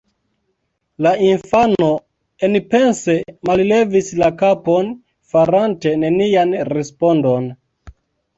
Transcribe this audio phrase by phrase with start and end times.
[1.05, 1.89] La infano
[2.47, 3.17] enpense
[3.51, 4.91] mallevis la kapon,
[5.35, 7.49] farante nenian respondon.